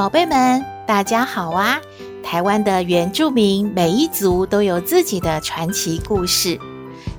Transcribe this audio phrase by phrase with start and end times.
[0.00, 1.78] 宝贝们，大家好啊！
[2.22, 6.58] 台湾的原住民每一族都有自己的传奇故事。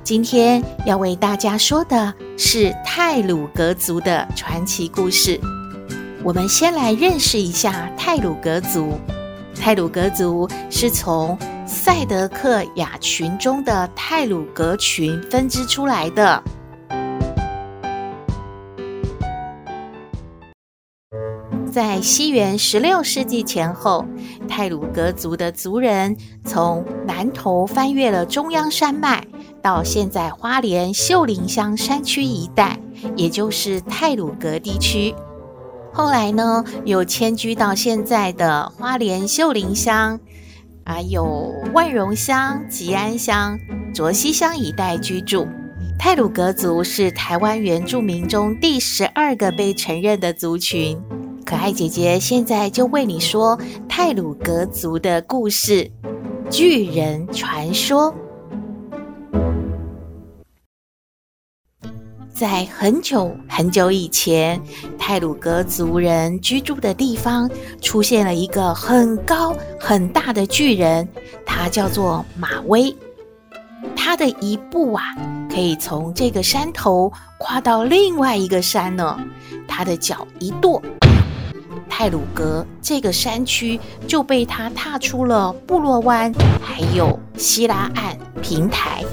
[0.04, 5.40] 今天要为大家说的是泰鲁格族的传奇故事。
[6.24, 9.00] 我们先来认识一下泰鲁格族。
[9.54, 16.44] 泰鲁格族是从赛德克亚群中的泰鲁格群分支出来的。
[21.72, 24.06] 在西元十六世纪前后，
[24.46, 29.26] 泰鲁格族的族人从南投翻越了中央山脉，
[29.62, 32.78] 到现在花莲秀林乡山区一带，
[33.16, 35.16] 也就是泰鲁格地区。
[35.94, 40.20] 后来呢，又迁居到现在的花莲秀林乡，
[40.86, 43.58] 还有万荣乡、吉安乡、
[43.94, 45.48] 卓溪乡一带居住。
[45.98, 51.02] 泰鲁格族是台湾原住民中第十二个被承认的族群。
[51.52, 55.92] 可爱姐姐现在就为你说泰鲁格族的故事——
[56.50, 58.16] 巨人传说。
[62.34, 64.62] 在很久很久以前，
[64.98, 71.06] 泰鲁格族人居住的地方出现了一个很高很大的巨人，
[71.46, 72.96] 他叫做马威。
[73.94, 75.04] 他的一步啊，
[75.50, 79.20] 可以从这个山头跨到另外一个山呢。
[79.68, 80.82] 他的脚一跺。
[82.02, 89.04] 艾鲁格这个山区就被他踏出了部落湾，还有希拉岸平台。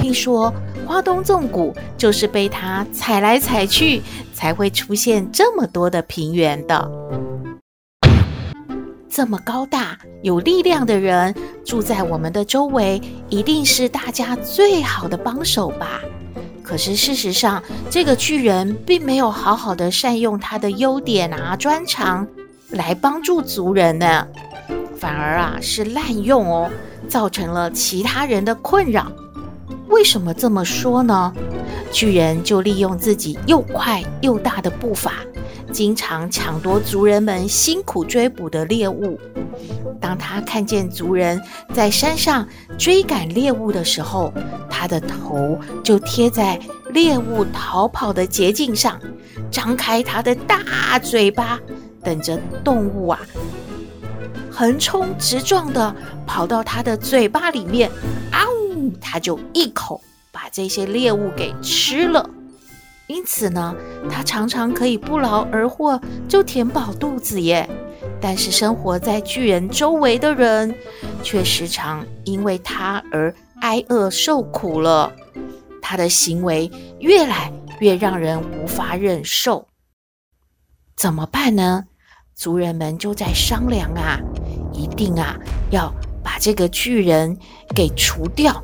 [0.00, 0.50] 听说
[0.86, 4.00] 花东纵谷就是被他踩来踩去，
[4.32, 6.90] 才会出现这么多的平原的。
[9.10, 16.00] 这么高大有力量的人住在我们的周围，一定是大家最好的帮手吧？
[16.68, 22.28] 可是事实上，这个巨人并没有好好的善用他的优点啊、专长
[22.68, 24.28] 来帮助族人呢，
[24.94, 26.70] 反而啊是滥用哦，
[27.08, 29.10] 造成了其他人的困扰。
[29.88, 31.32] 为什么这么说呢？
[31.90, 35.14] 巨人就利用自己又快又大的步伐，
[35.72, 39.18] 经常抢夺族人们辛苦追捕的猎物。
[40.00, 41.42] 当他看见族人
[41.74, 42.46] 在山上
[42.78, 44.32] 追赶猎物的时候，
[44.70, 46.58] 他的头就贴在
[46.90, 49.00] 猎物逃跑的捷径上，
[49.50, 51.58] 张开他的大嘴巴，
[52.02, 53.20] 等着动物啊
[54.50, 55.94] 横冲直撞的
[56.26, 57.90] 跑到他的嘴巴里面，
[58.30, 58.44] 啊
[58.74, 60.00] 呜，他就一口
[60.32, 62.28] 把这些猎物给吃了。
[63.08, 63.74] 因此呢，
[64.10, 67.68] 他常常可以不劳而获就填饱肚子耶。
[68.20, 70.74] 但是生活在巨人周围的人，
[71.22, 75.12] 却时常因为他而挨饿受苦了。
[75.80, 76.70] 他的行为
[77.00, 79.66] 越来越让人无法忍受，
[80.96, 81.84] 怎么办呢？
[82.34, 84.20] 族人们就在商量啊，
[84.72, 85.34] 一定啊
[85.70, 85.92] 要
[86.22, 87.36] 把这个巨人
[87.74, 88.62] 给除掉。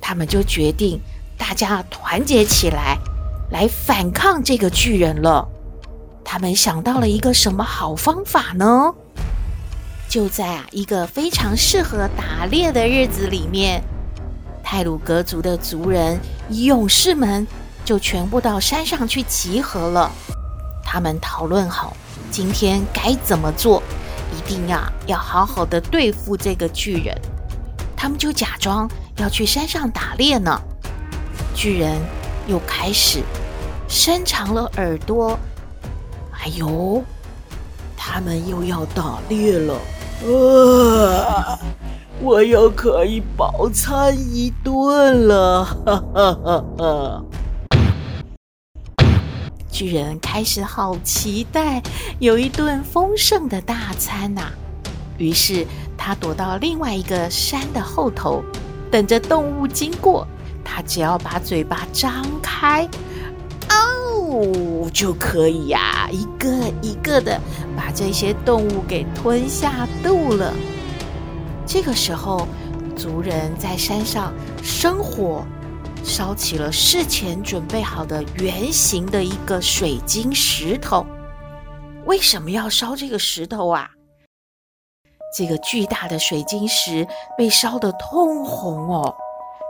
[0.00, 0.98] 他们就决定
[1.36, 2.98] 大家团结起来，
[3.50, 5.48] 来反抗这个巨人了。
[6.24, 8.92] 他们想到了一个什么好方法呢？
[10.08, 13.82] 就在啊一个非常适合打猎的日子里面，
[14.62, 16.18] 泰鲁格族的族人
[16.50, 17.46] 勇士们
[17.84, 20.10] 就全部到山上去集合了。
[20.82, 21.96] 他们讨论好
[22.30, 23.82] 今天该怎么做，
[24.36, 27.14] 一定要要好好的对付这个巨人。
[27.96, 30.60] 他们就假装要去山上打猎呢。
[31.54, 32.00] 巨人
[32.46, 33.22] 又开始
[33.88, 35.38] 伸长了耳朵。
[36.32, 37.02] 哎呦，
[37.96, 39.74] 他们又要打猎了！
[40.24, 41.58] 啊，
[42.20, 45.64] 我又可以饱餐一顿了！
[45.64, 47.24] 哈哈哈哈！
[49.70, 51.82] 巨人开始好期待
[52.18, 54.42] 有一顿丰盛的大餐呐、
[55.18, 58.44] 于是他躲到另外一个山的后头，
[58.90, 60.26] 等着动物经过。
[60.64, 62.88] 他只要把嘴巴张开。
[63.68, 66.48] 哦，就可以呀，一个
[66.82, 67.40] 一个的
[67.76, 70.52] 把这些动物给吞下肚了。
[71.66, 72.46] 这个时候，
[72.96, 74.32] 族人在山上
[74.62, 75.44] 生火、
[76.02, 81.06] 烧起了事前准备好的圆形的一个水晶石头。
[82.06, 83.90] 为什么要烧这个石头啊？
[85.36, 87.06] 这个巨大的水晶石
[87.36, 89.14] 被烧得通红哦，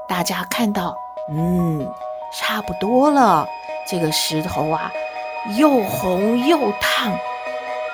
[0.07, 0.97] 大家看到，
[1.31, 1.87] 嗯，
[2.33, 3.47] 差不多了。
[3.87, 4.91] 这个石头啊，
[5.59, 7.13] 又红又烫，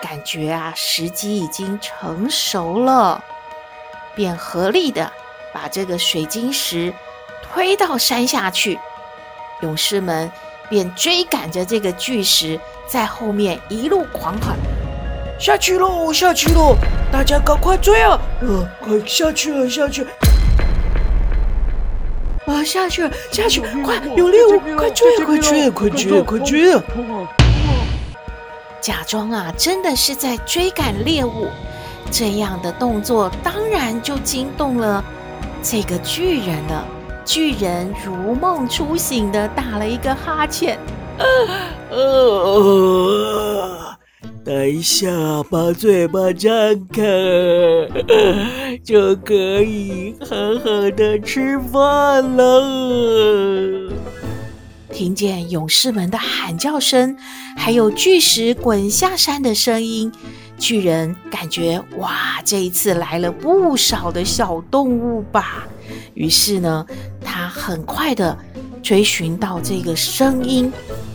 [0.02, 3.22] 感觉啊，时机已经成熟了，
[4.14, 5.10] 便合力的
[5.52, 6.92] 把这个水晶石
[7.42, 8.78] 推到山下去。
[9.62, 10.30] 勇士们
[10.68, 12.58] 便追赶着这个巨石，
[12.88, 14.56] 在后面一路狂喊
[15.38, 16.76] ：“下去喽，下去喽！
[17.12, 18.18] 大家赶快追啊！
[18.40, 20.06] 呃，快下去了，下去！”
[22.50, 22.64] 啊！
[22.64, 23.60] 下去了，下去！
[23.82, 24.60] 快，有猎物！
[24.76, 25.24] 快追啊！
[25.24, 25.70] 快追啊！
[25.70, 26.24] 快追啊！
[26.26, 26.82] 快追啊！
[28.80, 31.48] 假装啊，真的是在追赶猎物，
[32.10, 35.04] 这样的动作当然就惊动了
[35.62, 36.84] 这个巨人了。
[37.24, 40.78] 巨人如梦初醒的打了一个哈欠，
[44.42, 45.10] 等一下，
[45.50, 46.50] 把嘴巴张
[46.88, 47.02] 开，
[48.82, 50.28] 就可以好
[50.64, 53.92] 好的吃饭了。
[54.90, 57.14] 听见勇士们的喊叫声，
[57.56, 60.10] 还有巨石滚下山的声音，
[60.58, 65.68] 巨人感觉哇，这一次来了不少的小动物吧。
[66.14, 66.86] 于是呢，
[67.22, 68.36] 他很快的
[68.82, 70.72] 追寻到这个声音。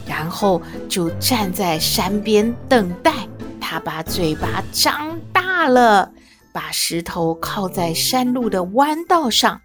[0.08, 3.14] 然后就站在山边等待。
[3.60, 6.12] 他把嘴巴张大了，
[6.54, 9.60] 把石头靠在山路的弯道上，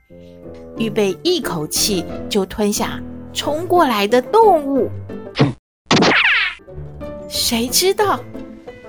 [0.79, 2.99] 预备一口气就吞下
[3.33, 4.91] 冲过来的动物。
[7.29, 8.19] 谁知道，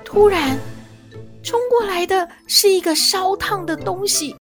[0.04, 0.58] 突然
[1.42, 4.34] 冲过来的是一个烧烫的东西。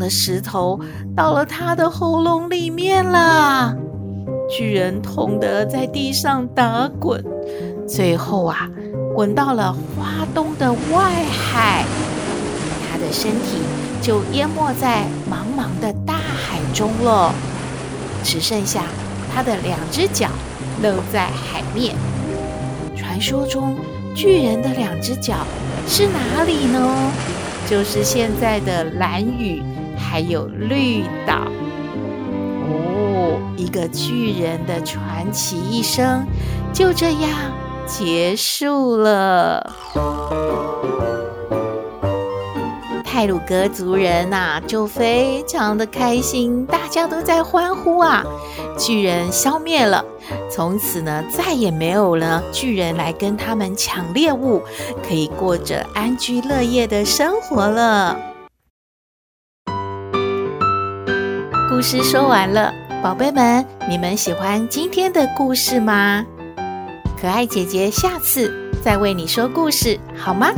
[0.00, 0.80] 的石头
[1.14, 3.76] 到了他的喉咙里面了，
[4.48, 7.24] 巨人痛得在地上打滚，
[7.86, 8.68] 最后啊，
[9.14, 11.84] 滚到了花东的外海，
[12.90, 13.58] 他的身体
[14.02, 17.32] 就淹没在茫茫的大海中了，
[18.24, 18.82] 只剩下
[19.32, 20.28] 他的两只脚
[20.82, 21.94] 露在海面。
[22.96, 23.76] 传说中，
[24.14, 25.46] 巨人的两只脚
[25.86, 27.12] 是哪里呢？
[27.68, 29.62] 就是现在的兰屿，
[30.00, 31.46] 还有绿岛。
[32.66, 36.26] 哦，一个巨人的传奇一生
[36.72, 37.30] 就这样
[37.86, 39.72] 结束了。
[43.04, 48.24] 泰鲁格族人呐、啊，就非常的开心，大家都在欢呼啊！
[48.78, 50.02] 巨人消灭了，
[50.50, 54.62] 从此呢，再也没有了巨人来跟他们抢猎物，
[55.06, 58.16] 可以过着安居乐业的生活了。
[61.80, 66.22] 故事说完了，宝贝们，你们喜欢今天的故事吗？
[67.18, 70.50] 可爱姐姐下次再为你说故事，好吗？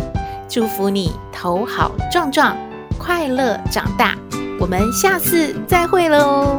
[0.48, 2.56] 祝福你头好壮壮，
[2.98, 4.16] 快乐长大。
[4.58, 6.58] 我们下次再会喽。